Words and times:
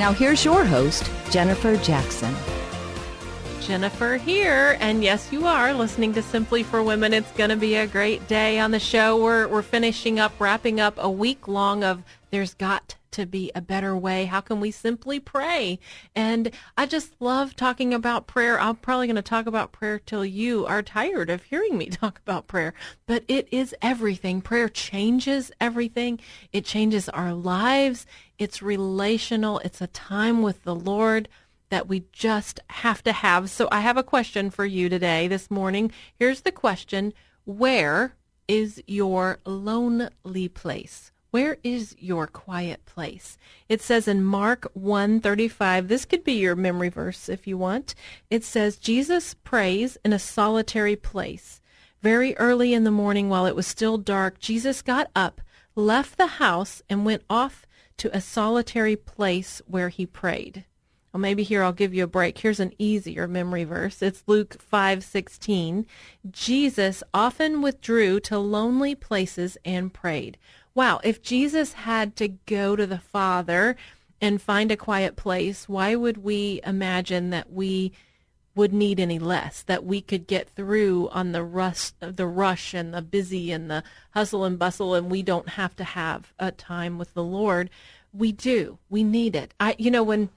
Now 0.00 0.14
here's 0.14 0.46
your 0.46 0.64
host, 0.64 1.10
Jennifer 1.30 1.76
Jackson. 1.76 2.34
Jennifer 3.60 4.16
here, 4.16 4.78
and 4.80 5.04
yes, 5.04 5.30
you 5.30 5.44
are 5.44 5.74
listening 5.74 6.14
to 6.14 6.22
Simply 6.22 6.62
for 6.62 6.82
Women. 6.82 7.12
It's 7.12 7.30
going 7.32 7.50
to 7.50 7.56
be 7.56 7.74
a 7.74 7.86
great 7.86 8.26
day 8.26 8.58
on 8.58 8.70
the 8.70 8.80
show. 8.80 9.22
We're 9.22 9.46
we're 9.46 9.60
finishing 9.60 10.18
up, 10.18 10.32
wrapping 10.40 10.80
up 10.80 10.94
a 10.96 11.10
week 11.10 11.46
long 11.46 11.84
of 11.84 12.02
"There's 12.30 12.54
Got 12.54 12.96
to 13.12 13.26
Be 13.26 13.50
a 13.54 13.60
Better 13.60 13.96
Way." 13.96 14.26
How 14.26 14.40
can 14.40 14.60
we 14.60 14.70
simply 14.70 15.20
pray? 15.20 15.78
And 16.14 16.50
I 16.76 16.86
just 16.86 17.20
love 17.20 17.56
talking 17.56 17.92
about 17.92 18.26
prayer. 18.26 18.60
I'm 18.60 18.76
probably 18.76 19.06
going 19.06 19.16
to 19.16 19.22
talk 19.22 19.46
about 19.46 19.72
prayer 19.72 19.98
till 19.98 20.24
you 20.24 20.66
are 20.66 20.82
tired 20.82 21.30
of 21.30 21.44
hearing 21.44 21.76
me 21.76 21.86
talk 21.90 22.18
about 22.18 22.46
prayer, 22.46 22.74
but 23.06 23.24
it 23.28 23.48
is 23.50 23.74
everything. 23.82 24.40
Prayer 24.40 24.68
changes 24.68 25.52
everything. 25.60 26.20
It 26.52 26.64
changes 26.64 27.08
our 27.08 27.32
lives. 27.34 28.06
It's 28.38 28.62
relational. 28.62 29.58
It's 29.60 29.80
a 29.80 29.86
time 29.88 30.42
with 30.42 30.64
the 30.64 30.74
Lord 30.74 31.28
that 31.70 31.88
we 31.88 32.04
just 32.12 32.60
have 32.68 33.02
to 33.04 33.12
have. 33.12 33.48
So 33.48 33.68
I 33.72 33.80
have 33.80 33.96
a 33.96 34.02
question 34.02 34.50
for 34.50 34.64
you 34.64 34.88
today, 34.88 35.28
this 35.28 35.50
morning. 35.50 35.90
Here's 36.18 36.42
the 36.42 36.52
question 36.52 37.14
Where 37.44 38.16
is 38.46 38.82
your 38.86 39.38
lonely 39.46 40.48
place? 40.48 41.12
Where 41.30 41.58
is 41.62 41.94
your 41.98 42.26
quiet 42.26 42.84
place? 42.86 43.38
It 43.68 43.80
says 43.80 44.08
in 44.08 44.24
Mark 44.24 44.68
1:35, 44.74 45.86
this 45.86 46.04
could 46.04 46.24
be 46.24 46.32
your 46.32 46.56
memory 46.56 46.88
verse 46.88 47.28
if 47.28 47.46
you 47.46 47.56
want. 47.56 47.94
It 48.30 48.42
says 48.42 48.76
Jesus 48.76 49.34
prays 49.34 49.96
in 50.04 50.12
a 50.12 50.18
solitary 50.18 50.96
place. 50.96 51.60
Very 52.02 52.36
early 52.36 52.74
in 52.74 52.84
the 52.84 52.90
morning 52.90 53.28
while 53.28 53.46
it 53.46 53.54
was 53.54 53.66
still 53.66 53.96
dark, 53.96 54.40
Jesus 54.40 54.82
got 54.82 55.08
up, 55.14 55.40
left 55.76 56.16
the 56.16 56.26
house 56.26 56.82
and 56.88 57.04
went 57.04 57.22
off 57.30 57.64
to 57.98 58.16
a 58.16 58.20
solitary 58.20 58.96
place 58.96 59.62
where 59.66 59.90
he 59.90 60.06
prayed. 60.06 60.64
Well, 61.12 61.20
maybe 61.20 61.42
here 61.42 61.62
I'll 61.62 61.72
give 61.72 61.92
you 61.92 62.04
a 62.04 62.08
break. 62.08 62.38
Here's 62.38 62.60
an 62.60 62.72
easier 62.78 63.26
memory 63.26 63.64
verse. 63.64 64.00
It's 64.00 64.22
Luke 64.26 64.56
5:16. 64.60 65.84
Jesus 66.30 67.02
often 67.12 67.62
withdrew 67.62 68.20
to 68.20 68.38
lonely 68.38 68.94
places 68.94 69.58
and 69.64 69.92
prayed. 69.92 70.38
Wow, 70.74 71.00
if 71.02 71.22
Jesus 71.22 71.72
had 71.72 72.16
to 72.16 72.28
go 72.28 72.76
to 72.76 72.86
the 72.86 72.98
Father 72.98 73.76
and 74.20 74.40
find 74.40 74.70
a 74.70 74.76
quiet 74.76 75.16
place, 75.16 75.68
why 75.68 75.94
would 75.94 76.18
we 76.18 76.60
imagine 76.64 77.30
that 77.30 77.52
we 77.52 77.92
would 78.54 78.72
need 78.72 79.00
any 79.00 79.18
less 79.18 79.62
that 79.62 79.84
we 79.84 80.00
could 80.00 80.26
get 80.26 80.48
through 80.48 81.08
on 81.10 81.32
the 81.32 81.42
rush 81.42 81.92
the 82.00 82.26
rush 82.26 82.74
and 82.74 82.92
the 82.92 83.00
busy 83.00 83.52
and 83.52 83.70
the 83.70 83.82
hustle 84.10 84.44
and 84.44 84.58
bustle 84.58 84.94
and 84.94 85.10
we 85.10 85.22
don't 85.22 85.50
have 85.50 85.74
to 85.76 85.84
have 85.84 86.32
a 86.38 86.50
time 86.50 86.98
with 86.98 87.14
the 87.14 87.22
Lord? 87.22 87.70
We 88.12 88.32
do. 88.32 88.78
We 88.88 89.04
need 89.04 89.36
it. 89.36 89.54
I 89.60 89.76
you 89.78 89.90
know 89.90 90.02
when 90.02 90.30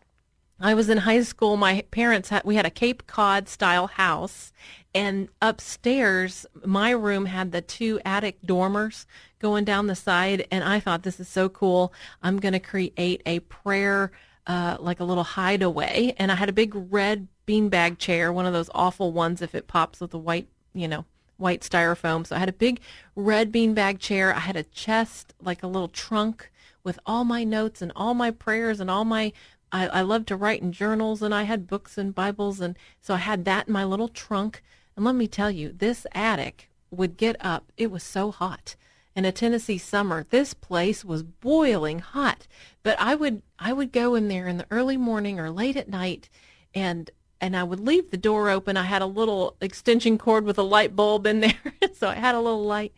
I 0.64 0.76
was 0.76 0.88
in 0.88 1.00
high 1.00 1.22
school. 1.24 1.58
My 1.58 1.84
parents 1.92 2.30
had 2.30 2.46
we 2.46 2.56
had 2.56 2.66
a 2.66 2.70
Cape 2.70 3.06
Cod 3.06 3.50
style 3.50 3.88
house, 3.88 4.54
and 4.96 5.28
upstairs 5.42 6.46
my 6.64 6.92
room 6.92 7.26
had 7.26 7.52
the 7.52 7.62
two 7.62 8.00
attic 8.06 8.42
dormers 8.46 9.06
going 9.40 9.66
down 9.66 9.88
the 9.88 9.96
side. 9.96 10.48
And 10.50 10.64
I 10.64 10.80
thought 10.80 11.04
this 11.04 11.20
is 11.20 11.28
so 11.28 11.50
cool. 11.50 11.94
I'm 12.22 12.40
going 12.40 12.54
to 12.54 12.62
create 12.62 13.22
a 13.26 13.42
prayer, 13.42 14.14
uh, 14.48 14.78
like 14.80 15.02
a 15.02 15.04
little 15.04 15.26
hideaway. 15.26 16.16
And 16.18 16.32
I 16.32 16.36
had 16.36 16.48
a 16.48 16.54
big 16.54 16.74
red 16.74 17.28
beanbag 17.46 17.98
chair, 17.98 18.32
one 18.32 18.46
of 18.46 18.54
those 18.54 18.70
awful 18.74 19.12
ones 19.12 19.42
if 19.42 19.54
it 19.54 19.68
pops 19.68 20.00
with 20.00 20.12
the 20.12 20.18
white, 20.18 20.48
you 20.74 20.88
know, 20.88 21.04
white 21.36 21.60
styrofoam. 21.60 22.26
So 22.26 22.38
I 22.38 22.40
had 22.40 22.48
a 22.48 22.54
big 22.54 22.80
red 23.18 23.52
beanbag 23.52 24.00
chair. 24.00 24.34
I 24.34 24.40
had 24.40 24.56
a 24.56 24.64
chest, 24.64 25.34
like 25.42 25.62
a 25.62 25.68
little 25.68 25.90
trunk 25.90 26.52
with 26.84 27.00
all 27.06 27.24
my 27.24 27.44
notes 27.44 27.82
and 27.82 27.92
all 27.96 28.14
my 28.14 28.32
prayers 28.32 28.80
and 28.80 28.90
all 28.90 29.06
my 29.06 29.32
I, 29.74 29.88
I 29.88 30.02
love 30.02 30.28
to 30.28 30.36
write 30.36 30.62
in 30.62 30.72
journals 30.72 31.24
and 31.24 31.34
I 31.34 31.44
had 31.44 31.68
books 31.68 31.98
and 31.98 32.14
Bibles 32.14 32.62
and 32.62 32.78
so 33.02 33.16
I 33.16 33.18
had 33.18 33.44
that 33.46 33.68
in 33.68 33.74
my 33.74 33.84
little 33.84 34.08
trunk. 34.08 34.62
And 34.96 35.04
let 35.04 35.16
me 35.16 35.28
tell 35.28 35.50
you, 35.50 35.74
this 35.74 36.06
attic 36.14 36.70
would 36.92 37.18
get 37.18 37.36
up. 37.40 37.72
It 37.76 37.90
was 37.92 38.04
so 38.04 38.32
hot. 38.32 38.76
In 39.16 39.26
a 39.26 39.32
Tennessee 39.32 39.80
summer, 39.80 40.26
this 40.30 40.54
place 40.54 41.04
was 41.04 41.24
boiling 41.24 42.00
hot. 42.00 42.48
But 42.84 43.00
I 43.00 43.16
would 43.16 43.42
I 43.58 43.74
would 43.74 43.92
go 43.92 44.14
in 44.14 44.28
there 44.28 44.48
in 44.48 44.58
the 44.58 44.68
early 44.70 44.98
morning 44.98 45.40
or 45.40 45.50
late 45.50 45.76
at 45.76 45.90
night 45.90 46.30
and 46.76 47.10
and 47.42 47.58
I 47.58 47.64
would 47.64 47.80
leave 47.80 48.12
the 48.12 48.18
door 48.18 48.50
open. 48.50 48.78
I 48.78 48.84
had 48.84 49.02
a 49.02 49.08
little 49.08 49.58
extension 49.60 50.18
cord 50.18 50.46
with 50.46 50.58
a 50.60 50.64
light 50.64 50.96
bulb 50.96 51.26
in 51.26 51.42
there. 51.42 51.74
so 51.94 52.08
I 52.10 52.16
had 52.16 52.36
a 52.36 52.40
little 52.40 52.64
light. 52.64 52.94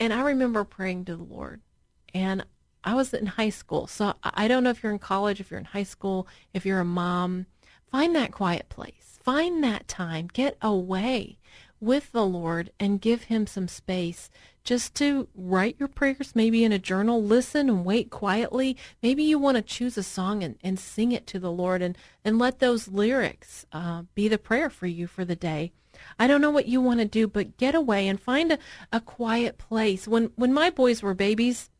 And 0.00 0.12
I 0.12 0.22
remember 0.22 0.64
praying 0.64 1.04
to 1.04 1.16
the 1.16 1.22
Lord. 1.22 1.60
And 2.12 2.44
I 2.84 2.94
was 2.94 3.14
in 3.14 3.26
high 3.26 3.50
school. 3.50 3.86
So 3.86 4.14
I 4.22 4.46
don't 4.46 4.62
know 4.62 4.70
if 4.70 4.82
you're 4.82 4.92
in 4.92 4.98
college, 4.98 5.40
if 5.40 5.50
you're 5.50 5.60
in 5.60 5.66
high 5.66 5.84
school, 5.84 6.28
if 6.52 6.66
you're 6.66 6.80
a 6.80 6.84
mom, 6.84 7.46
find 7.90 8.14
that 8.14 8.32
quiet 8.32 8.68
place. 8.68 9.18
Find 9.22 9.64
that 9.64 9.88
time. 9.88 10.28
Get 10.32 10.58
away 10.60 11.38
with 11.80 12.12
the 12.12 12.26
Lord 12.26 12.70
and 12.78 13.00
give 13.00 13.24
him 13.24 13.46
some 13.46 13.68
space 13.68 14.30
just 14.64 14.94
to 14.94 15.28
write 15.34 15.76
your 15.78 15.88
prayers, 15.88 16.32
maybe 16.34 16.64
in 16.64 16.72
a 16.72 16.78
journal, 16.78 17.22
listen 17.22 17.68
and 17.68 17.84
wait 17.84 18.10
quietly. 18.10 18.76
Maybe 19.02 19.22
you 19.22 19.38
want 19.38 19.56
to 19.56 19.62
choose 19.62 19.98
a 19.98 20.02
song 20.02 20.42
and, 20.42 20.56
and 20.62 20.78
sing 20.78 21.12
it 21.12 21.26
to 21.28 21.38
the 21.38 21.52
Lord 21.52 21.82
and, 21.82 21.96
and 22.24 22.38
let 22.38 22.58
those 22.58 22.88
lyrics 22.88 23.66
uh, 23.72 24.04
be 24.14 24.28
the 24.28 24.38
prayer 24.38 24.70
for 24.70 24.86
you 24.86 25.06
for 25.06 25.24
the 25.24 25.36
day. 25.36 25.72
I 26.18 26.26
don't 26.26 26.40
know 26.40 26.50
what 26.50 26.66
you 26.66 26.80
want 26.80 27.00
to 27.00 27.06
do, 27.06 27.26
but 27.28 27.56
get 27.56 27.74
away 27.74 28.08
and 28.08 28.20
find 28.20 28.52
a, 28.52 28.58
a 28.92 29.00
quiet 29.00 29.58
place. 29.58 30.08
When 30.08 30.32
when 30.34 30.52
my 30.52 30.70
boys 30.70 31.02
were 31.02 31.14
babies, 31.14 31.70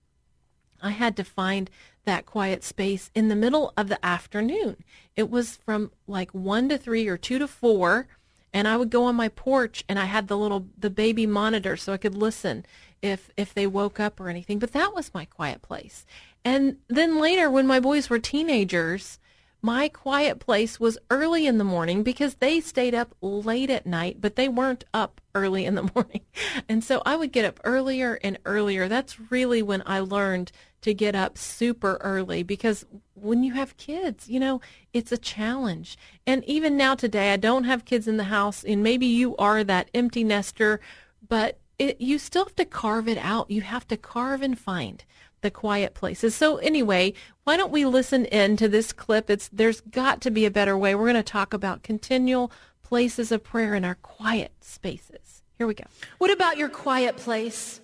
I 0.84 0.90
had 0.90 1.16
to 1.16 1.24
find 1.24 1.70
that 2.04 2.26
quiet 2.26 2.62
space 2.62 3.10
in 3.14 3.28
the 3.28 3.36
middle 3.36 3.72
of 3.76 3.88
the 3.88 4.04
afternoon. 4.04 4.84
It 5.16 5.30
was 5.30 5.56
from 5.56 5.90
like 6.06 6.30
1 6.32 6.68
to 6.68 6.78
3 6.78 7.08
or 7.08 7.16
2 7.16 7.38
to 7.38 7.48
4 7.48 8.06
and 8.52 8.68
I 8.68 8.76
would 8.76 8.90
go 8.90 9.04
on 9.04 9.16
my 9.16 9.28
porch 9.28 9.84
and 9.88 9.98
I 9.98 10.04
had 10.04 10.28
the 10.28 10.38
little 10.38 10.68
the 10.78 10.88
baby 10.88 11.26
monitor 11.26 11.76
so 11.76 11.92
I 11.92 11.96
could 11.96 12.14
listen 12.14 12.64
if 13.02 13.30
if 13.36 13.52
they 13.52 13.66
woke 13.66 13.98
up 13.98 14.20
or 14.20 14.28
anything. 14.28 14.60
But 14.60 14.72
that 14.72 14.94
was 14.94 15.12
my 15.12 15.24
quiet 15.24 15.60
place. 15.60 16.06
And 16.44 16.76
then 16.88 17.20
later 17.20 17.50
when 17.50 17.66
my 17.66 17.80
boys 17.80 18.08
were 18.08 18.20
teenagers, 18.20 19.18
my 19.60 19.88
quiet 19.88 20.38
place 20.38 20.78
was 20.78 20.98
early 21.10 21.46
in 21.46 21.58
the 21.58 21.64
morning 21.64 22.02
because 22.02 22.34
they 22.34 22.60
stayed 22.60 22.94
up 22.94 23.16
late 23.22 23.70
at 23.70 23.86
night, 23.86 24.18
but 24.20 24.36
they 24.36 24.46
weren't 24.46 24.84
up 24.92 25.22
early 25.34 25.64
in 25.64 25.74
the 25.74 25.90
morning. 25.94 26.20
And 26.68 26.84
so 26.84 27.02
I 27.04 27.16
would 27.16 27.32
get 27.32 27.46
up 27.46 27.58
earlier 27.64 28.20
and 28.22 28.38
earlier. 28.44 28.88
That's 28.88 29.18
really 29.30 29.62
when 29.62 29.82
I 29.86 30.00
learned 30.00 30.52
to 30.84 30.94
get 30.94 31.14
up 31.14 31.36
super 31.36 31.98
early 32.02 32.42
because 32.42 32.84
when 33.14 33.42
you 33.42 33.54
have 33.54 33.76
kids, 33.76 34.28
you 34.28 34.38
know, 34.38 34.60
it's 34.92 35.12
a 35.12 35.18
challenge. 35.18 35.96
And 36.26 36.44
even 36.44 36.76
now 36.76 36.94
today, 36.94 37.32
I 37.32 37.36
don't 37.36 37.64
have 37.64 37.86
kids 37.86 38.06
in 38.06 38.18
the 38.18 38.24
house, 38.24 38.62
and 38.62 38.82
maybe 38.82 39.06
you 39.06 39.34
are 39.36 39.64
that 39.64 39.90
empty 39.94 40.22
nester, 40.22 40.80
but 41.26 41.58
it, 41.78 42.00
you 42.00 42.18
still 42.18 42.44
have 42.44 42.56
to 42.56 42.66
carve 42.66 43.08
it 43.08 43.18
out. 43.18 43.50
You 43.50 43.62
have 43.62 43.88
to 43.88 43.96
carve 43.96 44.42
and 44.42 44.58
find 44.58 45.02
the 45.40 45.50
quiet 45.50 45.94
places. 45.94 46.34
So 46.34 46.58
anyway, 46.58 47.14
why 47.44 47.56
don't 47.56 47.72
we 47.72 47.86
listen 47.86 48.26
in 48.26 48.56
to 48.58 48.68
this 48.68 48.92
clip? 48.92 49.30
It's 49.30 49.48
there's 49.52 49.80
got 49.80 50.20
to 50.22 50.30
be 50.30 50.44
a 50.44 50.50
better 50.50 50.76
way. 50.76 50.94
We're 50.94 51.04
going 51.04 51.14
to 51.14 51.22
talk 51.22 51.54
about 51.54 51.82
continual 51.82 52.52
places 52.82 53.32
of 53.32 53.42
prayer 53.42 53.74
in 53.74 53.84
our 53.84 53.96
quiet 53.96 54.52
spaces. 54.60 55.42
Here 55.56 55.66
we 55.66 55.74
go. 55.74 55.84
What 56.18 56.30
about 56.30 56.58
your 56.58 56.68
quiet 56.68 57.16
place? 57.16 57.80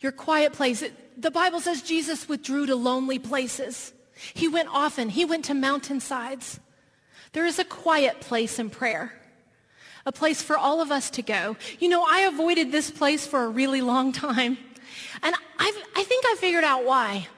Your 0.00 0.12
quiet 0.12 0.52
place. 0.52 0.82
It, 0.82 0.94
the 1.18 1.30
Bible 1.30 1.60
says 1.60 1.82
Jesus 1.82 2.28
withdrew 2.28 2.66
to 2.66 2.76
lonely 2.76 3.18
places. 3.18 3.92
He 4.34 4.48
went 4.48 4.68
often. 4.72 5.08
He 5.08 5.24
went 5.24 5.44
to 5.46 5.54
mountainsides. 5.54 6.60
There 7.32 7.44
is 7.44 7.58
a 7.58 7.64
quiet 7.64 8.20
place 8.20 8.58
in 8.58 8.70
prayer, 8.70 9.12
a 10.06 10.12
place 10.12 10.40
for 10.40 10.56
all 10.56 10.80
of 10.80 10.90
us 10.90 11.10
to 11.10 11.22
go. 11.22 11.56
You 11.78 11.88
know, 11.88 12.04
I 12.08 12.20
avoided 12.20 12.72
this 12.72 12.90
place 12.90 13.26
for 13.26 13.44
a 13.44 13.48
really 13.48 13.80
long 13.80 14.12
time. 14.12 14.58
And 15.22 15.34
I've, 15.58 15.76
I 15.96 16.04
think 16.04 16.24
I 16.26 16.36
figured 16.38 16.64
out 16.64 16.84
why. 16.84 17.28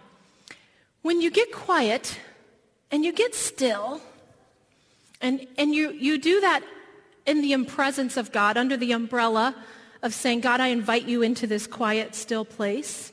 When 1.03 1.21
you 1.21 1.31
get 1.31 1.51
quiet 1.51 2.19
and 2.91 3.05
you 3.05 3.13
get 3.13 3.35
still, 3.35 4.01
and, 5.21 5.47
and 5.57 5.75
you, 5.75 5.91
you 5.93 6.19
do 6.19 6.41
that 6.41 6.63
in 7.27 7.43
the 7.43 7.65
presence 7.65 8.17
of 8.17 8.33
God, 8.33 8.57
under 8.57 8.77
the 8.77 8.93
umbrella 8.93 9.55
of 10.03 10.15
saying, 10.15 10.41
God, 10.41 10.61
I 10.61 10.69
invite 10.69 11.07
you 11.07 11.23
into 11.23 11.47
this 11.47 11.67
quiet, 11.67 12.15
still 12.15 12.45
place. 12.45 13.13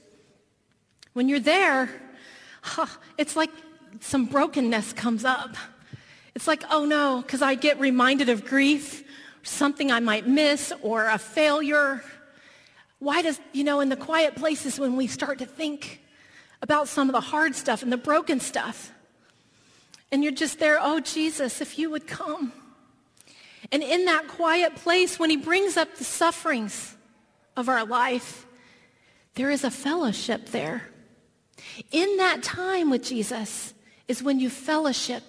When 1.17 1.27
you're 1.27 1.39
there, 1.39 1.89
it's 3.17 3.35
like 3.35 3.49
some 4.01 4.27
brokenness 4.27 4.93
comes 4.93 5.25
up. 5.25 5.55
It's 6.35 6.45
like, 6.45 6.63
oh 6.69 6.85
no, 6.85 7.23
because 7.23 7.41
I 7.41 7.55
get 7.55 7.79
reminded 7.79 8.29
of 8.29 8.45
grief, 8.45 9.03
something 9.41 9.91
I 9.91 9.99
might 9.99 10.27
miss, 10.27 10.71
or 10.83 11.07
a 11.07 11.17
failure. 11.17 12.03
Why 12.99 13.23
does, 13.23 13.39
you 13.51 13.63
know, 13.63 13.79
in 13.79 13.89
the 13.89 13.95
quiet 13.95 14.35
places 14.35 14.79
when 14.79 14.95
we 14.95 15.07
start 15.07 15.39
to 15.39 15.47
think 15.47 16.03
about 16.61 16.87
some 16.87 17.09
of 17.09 17.13
the 17.13 17.21
hard 17.21 17.55
stuff 17.55 17.81
and 17.81 17.91
the 17.91 17.97
broken 17.97 18.39
stuff, 18.39 18.91
and 20.11 20.23
you're 20.23 20.31
just 20.31 20.59
there, 20.59 20.77
oh 20.79 20.99
Jesus, 20.99 21.61
if 21.61 21.79
you 21.79 21.89
would 21.89 22.05
come. 22.05 22.53
And 23.71 23.81
in 23.81 24.05
that 24.05 24.27
quiet 24.27 24.75
place, 24.75 25.17
when 25.17 25.31
he 25.31 25.37
brings 25.37 25.77
up 25.77 25.95
the 25.95 26.03
sufferings 26.03 26.95
of 27.55 27.69
our 27.69 27.83
life, 27.87 28.45
there 29.33 29.49
is 29.49 29.63
a 29.63 29.71
fellowship 29.71 30.49
there. 30.49 30.91
In 31.91 32.18
that 32.18 32.44
time 32.44 32.89
with 32.89 33.03
Jesus 33.03 33.74
is 34.07 34.24
when 34.24 34.39
you 34.39 34.50
fellowship 34.50 35.24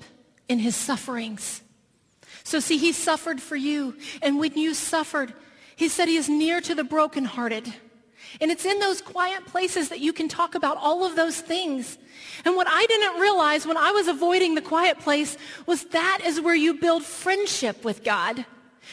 in 0.49 0.59
his 0.59 0.77
sufferings. 0.77 1.63
So 2.45 2.61
see, 2.61 2.79
he 2.79 2.93
suffered 2.93 3.41
for 3.41 3.57
you. 3.57 3.97
And 4.23 4.39
when 4.39 4.55
you 4.55 4.75
suffered, 4.75 5.35
he 5.77 5.89
said 5.89 6.09
he 6.09 6.17
is 6.17 6.29
near 6.29 6.61
to 6.63 6.75
the 6.75 6.85
brokenhearted. 6.85 7.73
And 8.41 8.51
it's 8.51 8.65
in 8.65 8.79
those 8.79 9.01
quiet 9.01 9.47
places 9.47 9.89
that 9.89 10.01
you 10.01 10.13
can 10.13 10.29
talk 10.29 10.55
about 10.55 10.77
all 10.77 11.05
of 11.05 11.17
those 11.17 11.41
things. 11.41 11.99
And 12.45 12.57
what 12.57 12.67
I 12.69 12.87
didn't 12.87 13.21
realize 13.21 13.67
when 13.67 13.77
I 13.77 13.91
was 13.93 14.09
avoiding 14.09 14.55
the 14.55 14.63
quiet 14.63 14.99
place 14.99 15.37
was 15.67 15.85
that 15.87 16.21
is 16.25 16.41
where 16.41 16.55
you 16.55 16.75
build 16.75 17.05
friendship 17.05 17.85
with 17.85 18.05
God. 18.05 18.45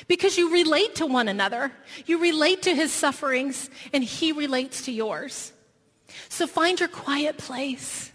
Because 0.08 0.38
you 0.38 0.52
relate 0.52 0.96
to 0.96 1.06
one 1.06 1.30
another. 1.30 1.72
You 2.06 2.20
relate 2.20 2.64
to 2.64 2.76
his 2.76 2.92
sufferings 2.92 3.70
and 3.94 4.04
he 4.04 4.32
relates 4.32 4.86
to 4.86 4.92
yours. 4.92 5.54
So 6.30 6.48
find 6.48 6.80
your 6.80 6.90
quiet 6.90 7.38
place 7.38 8.12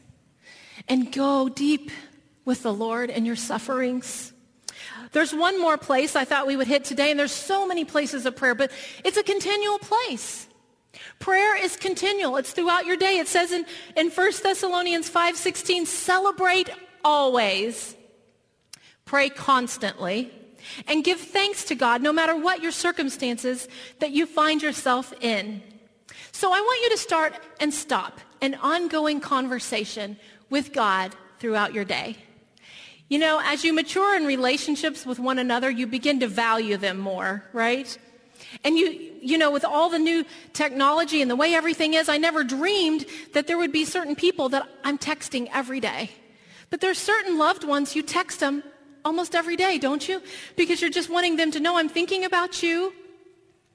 and 0.89 1.13
go 1.13 1.49
deep 1.49 1.91
with 2.45 2.63
the 2.63 2.73
Lord 2.73 3.11
and 3.11 3.27
your 3.27 3.37
sufferings. 3.37 4.33
There's 5.13 5.35
one 5.35 5.61
more 5.61 5.77
place 5.77 6.17
I 6.17 6.25
thought 6.25 6.47
we 6.47 6.57
would 6.57 6.67
hit 6.67 6.85
today, 6.85 7.11
and 7.11 7.19
there's 7.19 7.33
so 7.33 7.67
many 7.67 7.85
places 7.85 8.27
of 8.27 8.37
prayer, 8.37 8.55
but 8.55 8.71
it's 9.05 9.17
a 9.17 9.23
continual 9.23 9.79
place. 9.79 10.47
Prayer 11.19 11.57
is 11.57 11.77
continual. 11.77 12.37
It's 12.37 12.53
throughout 12.53 12.87
your 12.87 12.97
day. 12.97 13.19
It 13.19 13.29
says 13.29 13.53
in, 13.53 13.67
in 13.97 14.11
1 14.11 14.33
Thessalonians 14.43 15.11
5.16, 15.11 15.87
celebrate 15.87 16.71
always. 17.05 17.95
Pray 19.05 19.29
constantly. 19.29 20.33
And 20.87 21.03
give 21.03 21.19
thanks 21.19 21.65
to 21.65 21.75
God 21.75 22.03
no 22.03 22.13
matter 22.13 22.37
what 22.37 22.63
your 22.63 22.73
circumstances 22.73 23.67
that 23.99 24.11
you 24.11 24.27
find 24.27 24.63
yourself 24.63 25.13
in. 25.21 25.63
So 26.41 26.55
I 26.55 26.61
want 26.63 26.81
you 26.81 26.89
to 26.89 26.97
start 26.97 27.35
and 27.61 27.75
stop 27.75 28.19
an 28.41 28.55
ongoing 28.55 29.21
conversation 29.21 30.17
with 30.49 30.73
God 30.73 31.15
throughout 31.39 31.75
your 31.75 31.85
day. 31.85 32.17
You 33.11 33.19
know, 33.19 33.43
as 33.45 33.63
you 33.63 33.75
mature 33.75 34.17
in 34.17 34.25
relationships 34.25 35.05
with 35.05 35.19
one 35.19 35.39
another, 35.39 35.69
you 35.69 35.87
begin 35.87 36.19
to 36.21 36.27
value 36.27 36.79
them 36.79 36.99
more, 36.99 37.45
right? 37.53 37.95
And 38.65 38.79
you, 38.79 39.13
you 39.21 39.37
know, 39.37 39.51
with 39.51 39.67
all 39.67 39.91
the 39.91 39.99
new 39.99 40.25
technology 40.55 41.21
and 41.21 41.31
the 41.31 41.37
way 41.37 41.53
everything 41.53 41.93
is, 41.93 42.09
I 42.09 42.17
never 42.17 42.43
dreamed 42.43 43.05
that 43.35 43.47
there 43.47 43.59
would 43.59 43.71
be 43.71 43.85
certain 43.85 44.17
people 44.17 44.49
that 44.49 44.67
I'm 44.83 44.97
texting 44.97 45.47
every 45.53 45.79
day. 45.79 46.09
But 46.71 46.81
there's 46.81 46.97
certain 46.97 47.37
loved 47.37 47.65
ones 47.65 47.95
you 47.95 48.03
text 48.03 48.41
them 48.41 48.63
almost 49.05 49.35
every 49.35 49.57
day, 49.57 49.77
don't 49.77 50.09
you? 50.09 50.23
Because 50.57 50.81
you're 50.81 50.89
just 50.89 51.11
wanting 51.11 51.37
them 51.37 51.51
to 51.51 51.61
know 51.61 51.77
I'm 51.77 51.91
thinking 51.91 52.25
about 52.25 52.63
you. 52.63 52.95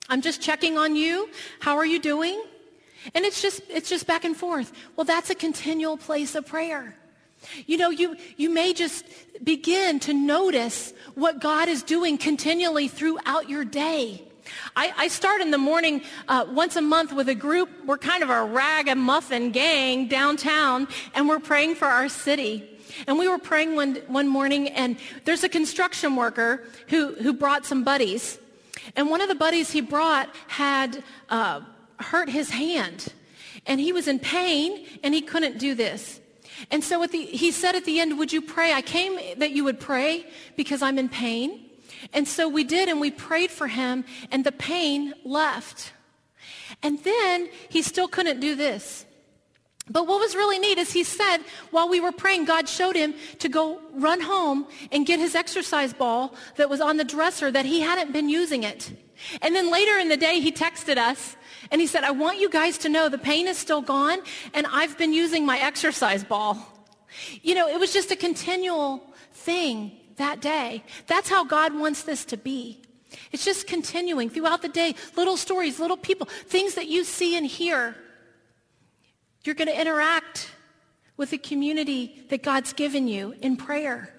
I'm 0.09 0.21
just 0.21 0.41
checking 0.41 0.79
on 0.79 0.95
you. 0.95 1.29
How 1.59 1.77
are 1.77 1.85
you 1.85 1.99
doing? 1.99 2.41
And 3.13 3.25
it's 3.25 3.41
just, 3.41 3.61
it's 3.69 3.89
just 3.89 4.07
back 4.07 4.25
and 4.25 4.35
forth. 4.35 4.71
Well, 4.95 5.05
that's 5.05 5.29
a 5.29 5.35
continual 5.35 5.97
place 5.97 6.35
of 6.35 6.45
prayer. 6.45 6.95
You 7.65 7.77
know, 7.77 7.89
you, 7.89 8.15
you 8.37 8.49
may 8.49 8.73
just 8.73 9.05
begin 9.43 9.99
to 10.01 10.13
notice 10.13 10.93
what 11.13 11.39
God 11.39 11.69
is 11.69 11.83
doing 11.83 12.17
continually 12.17 12.87
throughout 12.87 13.49
your 13.49 13.63
day. 13.63 14.23
I, 14.75 14.93
I 14.97 15.07
start 15.07 15.41
in 15.41 15.51
the 15.51 15.57
morning 15.57 16.01
uh, 16.27 16.45
once 16.49 16.75
a 16.75 16.81
month 16.81 17.13
with 17.13 17.29
a 17.29 17.35
group. 17.35 17.69
We're 17.85 17.97
kind 17.97 18.23
of 18.23 18.29
a 18.29 18.43
rag 18.43 18.87
and 18.87 18.99
muffin 18.99 19.51
gang 19.51 20.07
downtown, 20.07 20.87
and 21.13 21.27
we're 21.27 21.39
praying 21.39 21.75
for 21.75 21.85
our 21.85 22.09
city. 22.09 22.69
And 23.07 23.19
we 23.19 23.27
were 23.27 23.39
praying 23.39 23.75
one, 23.75 23.95
one 24.07 24.27
morning, 24.27 24.69
and 24.69 24.97
there's 25.25 25.43
a 25.43 25.49
construction 25.49 26.15
worker 26.15 26.63
who, 26.87 27.15
who 27.15 27.33
brought 27.33 27.65
some 27.65 27.83
buddies. 27.83 28.39
And 28.95 29.09
one 29.09 29.21
of 29.21 29.27
the 29.27 29.35
buddies 29.35 29.71
he 29.71 29.81
brought 29.81 30.33
had 30.47 31.03
uh, 31.29 31.61
hurt 31.99 32.29
his 32.29 32.49
hand. 32.49 33.13
And 33.65 33.79
he 33.79 33.93
was 33.93 34.07
in 34.07 34.19
pain, 34.19 34.85
and 35.03 35.13
he 35.13 35.21
couldn't 35.21 35.57
do 35.57 35.75
this. 35.75 36.19
And 36.71 36.83
so 36.83 37.05
the, 37.05 37.25
he 37.25 37.51
said 37.51 37.75
at 37.75 37.85
the 37.85 37.99
end, 37.99 38.17
would 38.17 38.31
you 38.31 38.41
pray? 38.41 38.73
I 38.73 38.81
came 38.81 39.19
that 39.39 39.51
you 39.51 39.63
would 39.63 39.79
pray 39.79 40.25
because 40.55 40.81
I'm 40.81 40.97
in 40.97 41.09
pain. 41.09 41.69
And 42.13 42.27
so 42.27 42.47
we 42.47 42.63
did, 42.63 42.89
and 42.89 43.01
we 43.01 43.11
prayed 43.11 43.51
for 43.51 43.67
him, 43.67 44.05
and 44.31 44.43
the 44.43 44.51
pain 44.51 45.13
left. 45.23 45.93
And 46.83 47.03
then 47.03 47.49
he 47.69 47.81
still 47.81 48.07
couldn't 48.07 48.39
do 48.39 48.55
this. 48.55 49.05
But 49.89 50.07
what 50.07 50.19
was 50.19 50.35
really 50.35 50.57
neat 50.57 50.79
is 50.79 50.91
he 50.91 51.03
said 51.03 51.39
while 51.69 51.87
we 51.87 51.99
were 51.99 52.11
praying, 52.11 52.45
God 52.45 52.67
showed 52.67 52.95
him 52.95 53.13
to 53.39 53.49
go 53.49 53.79
run 53.93 54.19
home 54.19 54.65
and 54.91 55.05
get 55.05 55.19
his 55.19 55.35
exercise 55.35 55.93
ball 55.93 56.33
that 56.57 56.69
was 56.69 56.81
on 56.81 56.97
the 56.97 57.03
dresser 57.03 57.51
that 57.51 57.65
he 57.65 57.81
hadn't 57.81 58.11
been 58.11 58.27
using 58.27 58.63
it. 58.63 58.91
And 59.41 59.55
then 59.55 59.71
later 59.71 59.97
in 59.97 60.09
the 60.09 60.17
day, 60.17 60.39
he 60.39 60.51
texted 60.51 60.97
us 60.97 61.35
and 61.71 61.81
he 61.81 61.87
said, 61.87 62.03
I 62.03 62.11
want 62.11 62.39
you 62.39 62.49
guys 62.49 62.77
to 62.79 62.89
know 62.89 63.09
the 63.09 63.17
pain 63.17 63.47
is 63.47 63.57
still 63.57 63.81
gone 63.81 64.19
and 64.53 64.67
I've 64.71 64.97
been 64.97 65.13
using 65.13 65.45
my 65.45 65.59
exercise 65.59 66.23
ball. 66.23 66.57
You 67.41 67.55
know, 67.55 67.67
it 67.67 67.79
was 67.79 67.93
just 67.93 68.11
a 68.11 68.15
continual 68.15 69.01
thing 69.31 69.91
that 70.17 70.41
day. 70.41 70.83
That's 71.07 71.29
how 71.29 71.43
God 71.43 71.73
wants 71.77 72.03
this 72.03 72.25
to 72.25 72.37
be. 72.37 72.81
It's 73.31 73.45
just 73.45 73.67
continuing 73.67 74.29
throughout 74.29 74.61
the 74.61 74.69
day, 74.69 74.95
little 75.15 75.37
stories, 75.37 75.79
little 75.79 75.97
people, 75.97 76.27
things 76.27 76.75
that 76.75 76.87
you 76.87 77.03
see 77.03 77.37
and 77.37 77.45
hear. 77.45 77.95
You're 79.43 79.55
going 79.55 79.67
to 79.67 79.79
interact 79.79 80.51
with 81.17 81.29
the 81.29 81.37
community 81.37 82.23
that 82.29 82.43
God's 82.43 82.73
given 82.73 83.07
you 83.07 83.35
in 83.41 83.55
prayer 83.55 84.13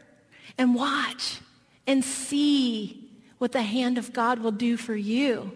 and 0.56 0.74
watch 0.74 1.40
and 1.86 2.04
see 2.04 3.05
what 3.38 3.52
the 3.52 3.62
hand 3.62 3.98
of 3.98 4.12
God 4.12 4.38
will 4.38 4.52
do 4.52 4.76
for 4.76 4.94
you. 4.94 5.52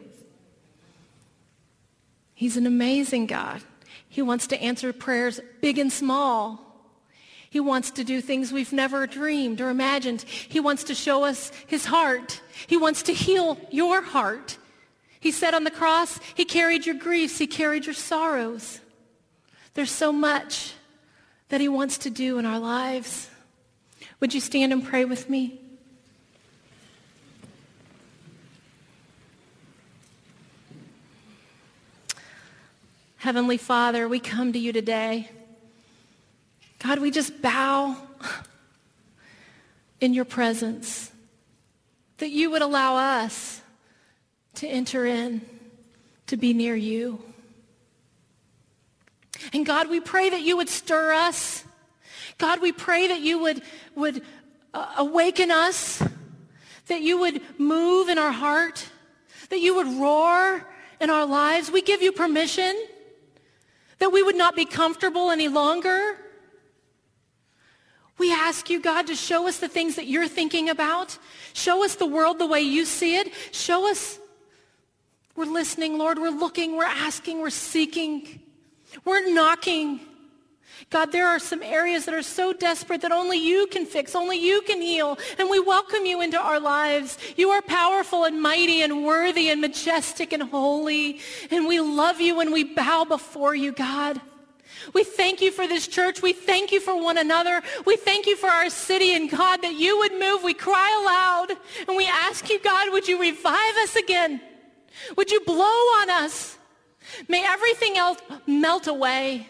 He's 2.35 2.57
an 2.57 2.67
amazing 2.67 3.27
God. 3.27 3.63
He 4.09 4.23
wants 4.23 4.47
to 4.49 4.61
answer 4.61 4.93
prayers 4.93 5.41
big 5.61 5.79
and 5.79 5.93
small. 5.93 6.67
He 7.51 7.61
wants 7.61 7.91
to 7.93 8.05
do 8.05 8.21
things 8.21 8.53
we've 8.53 8.73
never 8.73 9.07
dreamed 9.07 9.61
or 9.61 9.71
imagined. 9.71 10.23
He 10.23 10.61
wants 10.61 10.85
to 10.85 10.95
show 10.95 11.25
us 11.25 11.53
his 11.67 11.85
heart. 11.85 12.41
He 12.67 12.77
wants 12.77 13.03
to 13.05 13.13
heal 13.13 13.59
your 13.71 14.03
heart. 14.03 14.57
He 15.19 15.33
said 15.33 15.53
on 15.53 15.65
the 15.65 15.71
cross, 15.71 16.19
he 16.35 16.45
carried 16.45 16.87
your 16.87 16.95
griefs. 16.95 17.39
He 17.39 17.47
carried 17.47 17.87
your 17.87 17.95
sorrows. 17.95 18.81
There's 19.75 19.91
so 19.91 20.13
much 20.13 20.75
that 21.51 21.61
he 21.61 21.69
wants 21.69 21.99
to 21.99 22.11
do 22.11 22.39
in 22.39 22.47
our 22.47 22.59
lives. 22.59 23.29
Would 24.21 24.33
you 24.33 24.41
stand 24.41 24.73
and 24.73 24.85
pray 24.85 25.05
with 25.05 25.29
me? 25.29 25.60
Heavenly 33.21 33.59
Father, 33.59 34.09
we 34.09 34.19
come 34.19 34.55
to 34.55 34.59
you 34.59 34.73
today. 34.73 35.29
God, 36.79 37.01
we 37.01 37.11
just 37.11 37.43
bow 37.43 37.95
in 40.01 40.15
your 40.15 40.25
presence 40.25 41.13
that 42.17 42.31
you 42.31 42.51
would 42.51 42.63
allow 42.63 42.97
us 42.97 43.61
to 44.55 44.67
enter 44.67 45.05
in, 45.05 45.43
to 46.29 46.39
be 46.39 46.55
near 46.55 46.75
you. 46.75 47.23
And 49.53 49.67
God, 49.67 49.91
we 49.91 50.01
pray 50.01 50.31
that 50.31 50.41
you 50.41 50.57
would 50.57 50.71
stir 50.71 51.13
us. 51.13 51.63
God, 52.39 52.63
we 52.63 52.73
pray 52.73 53.09
that 53.09 53.21
you 53.21 53.39
would, 53.39 53.61
would 53.97 54.23
uh, 54.73 54.95
awaken 54.97 55.51
us, 55.51 56.03
that 56.87 57.03
you 57.03 57.21
would 57.21 57.43
move 57.59 58.09
in 58.09 58.17
our 58.17 58.33
heart, 58.33 58.89
that 59.51 59.61
you 59.61 59.75
would 59.75 60.01
roar 60.01 60.67
in 61.03 61.11
our 61.11 61.27
lives. 61.27 61.71
We 61.71 61.83
give 61.83 62.01
you 62.01 62.13
permission 62.13 62.75
that 64.01 64.13
we 64.13 64.23
would 64.23 64.37
not 64.37 64.57
be 64.57 64.65
comfortable 64.65 65.31
any 65.31 65.49
longer, 65.49 66.17
We 68.21 68.31
ask 68.31 68.69
you, 68.69 68.83
God, 68.83 69.07
to 69.07 69.17
show 69.17 69.49
us 69.49 69.61
the 69.61 69.69
things 69.69 69.97
that 69.97 70.07
you're 70.07 70.29
thinking 70.29 70.69
about. 70.69 71.17
Show 71.55 71.83
us 71.83 71.95
the 71.95 72.07
world 72.07 72.39
the 72.39 72.47
way 72.47 72.61
you 72.61 72.85
see 72.85 73.17
it. 73.17 73.33
Show 73.51 73.91
us 73.91 74.19
we're 75.35 75.47
listening, 75.47 75.97
Lord. 75.97 76.19
We're 76.19 76.29
looking, 76.29 76.77
we're 76.77 76.85
asking, 76.85 77.41
we're 77.41 77.49
seeking, 77.49 78.41
we're 79.07 79.33
knocking. 79.33 80.01
God, 80.89 81.13
there 81.13 81.29
are 81.29 81.39
some 81.39 81.63
areas 81.63 82.07
that 82.07 82.15
are 82.15 82.23
so 82.23 82.53
desperate 82.53 83.03
that 83.03 83.13
only 83.13 83.37
you 83.37 83.67
can 83.67 83.85
fix, 83.85 84.15
only 84.15 84.39
you 84.39 84.63
can 84.63 84.81
heal, 84.81 85.19
and 85.39 85.51
we 85.51 85.61
welcome 85.61 86.07
you 86.07 86.23
into 86.23 86.41
our 86.41 86.59
lives. 86.59 87.19
You 87.37 87.51
are 87.51 87.63
powerful 87.63 88.25
and 88.25 88.41
mighty 88.41 88.83
and 88.83 89.05
worthy 89.05 89.51
and 89.51 89.61
majestic 89.61 90.33
and 90.33 90.43
holy, 90.43 91.21
and 91.51 91.67
we 91.67 91.81
love 91.81 92.21
you 92.21 92.41
and 92.41 92.53
we 92.53 92.65
bow 92.65 93.05
before 93.05 93.55
you, 93.55 93.73
God. 93.73 94.21
We 94.95 95.05
thank 95.05 95.43
you 95.43 95.51
for 95.51 95.69
this 95.69 95.87
church. 95.87 96.23
We 96.23 96.33
thank 96.33 96.73
you 96.73 96.81
for 96.81 97.01
one 97.01 97.19
another. 97.19 97.63
We 97.85 97.97
thank 97.97 98.27
you 98.27 98.37
for 98.37 98.49
our 98.49 98.71
city 98.71 99.15
and 99.15 99.31
God 99.31 99.61
that 99.63 99.75
you 99.75 99.99
would 99.99 100.19
move. 100.19 100.43
We 100.43 100.55
cry 100.55 101.03
aloud 101.03 101.59
and 101.87 101.97
we 101.97 102.07
ask 102.07 102.49
you, 102.49 102.59
God, 102.61 102.91
would 102.91 103.07
you 103.07 103.21
revive 103.21 103.77
us 103.83 103.97
again? 103.97 104.41
Would 105.17 105.31
you 105.31 105.41
blow 105.41 105.65
on 105.65 106.11
us? 106.11 106.57
May 107.29 107.45
everything 107.45 107.99
else 107.99 108.19
melt 108.47 108.87
away 108.87 109.47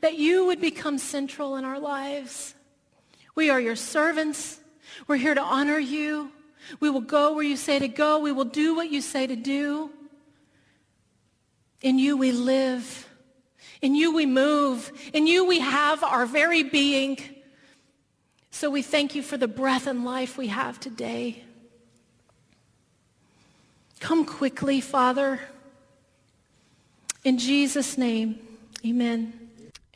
that 0.00 0.18
you 0.18 0.46
would 0.46 0.60
become 0.60 0.98
central 0.98 1.56
in 1.56 1.64
our 1.64 1.78
lives. 1.78 2.54
We 3.34 3.50
are 3.50 3.60
your 3.60 3.76
servants. 3.76 4.60
We're 5.06 5.16
here 5.16 5.34
to 5.34 5.42
honor 5.42 5.78
you. 5.78 6.30
We 6.78 6.90
will 6.90 7.00
go 7.00 7.34
where 7.34 7.44
you 7.44 7.56
say 7.56 7.78
to 7.78 7.88
go. 7.88 8.20
We 8.20 8.32
will 8.32 8.44
do 8.44 8.74
what 8.74 8.90
you 8.90 9.00
say 9.00 9.26
to 9.26 9.36
do. 9.36 9.90
In 11.82 11.98
you 11.98 12.16
we 12.16 12.32
live. 12.32 13.08
In 13.80 13.94
you 13.94 14.14
we 14.14 14.26
move. 14.26 14.92
In 15.12 15.26
you 15.26 15.46
we 15.46 15.60
have 15.60 16.04
our 16.04 16.26
very 16.26 16.62
being. 16.62 17.18
So 18.50 18.68
we 18.68 18.82
thank 18.82 19.14
you 19.14 19.22
for 19.22 19.36
the 19.36 19.48
breath 19.48 19.86
and 19.86 20.04
life 20.04 20.36
we 20.36 20.48
have 20.48 20.78
today. 20.78 21.44
Come 24.00 24.24
quickly, 24.24 24.80
Father. 24.80 25.40
In 27.22 27.38
Jesus' 27.38 27.98
name, 27.98 28.38
amen. 28.84 29.39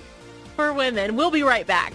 for 0.57 0.75
Women. 0.75 1.17
We'll 1.17 1.31
be 1.31 1.43
right 1.43 1.67
back. 1.67 1.95